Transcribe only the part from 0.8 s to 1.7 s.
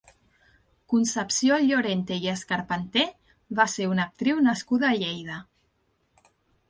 Concepció